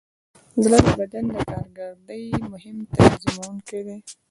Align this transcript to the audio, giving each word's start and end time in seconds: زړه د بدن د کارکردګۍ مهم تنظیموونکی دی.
زړه 0.63 0.77
د 0.85 0.87
بدن 0.99 1.25
د 1.33 1.35
کارکردګۍ 1.49 2.25
مهم 2.51 2.77
تنظیموونکی 2.95 3.79
دی. 3.87 3.97